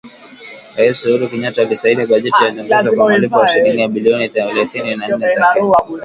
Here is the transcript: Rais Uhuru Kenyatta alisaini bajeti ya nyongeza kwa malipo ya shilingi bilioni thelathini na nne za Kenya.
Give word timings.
Rais 0.77 1.03
Uhuru 1.05 1.27
Kenyatta 1.29 1.61
alisaini 1.61 2.05
bajeti 2.05 2.43
ya 2.43 2.51
nyongeza 2.51 2.91
kwa 2.91 3.05
malipo 3.09 3.39
ya 3.41 3.47
shilingi 3.47 3.87
bilioni 3.87 4.29
thelathini 4.29 4.95
na 4.95 5.07
nne 5.07 5.35
za 5.35 5.53
Kenya. 5.53 5.71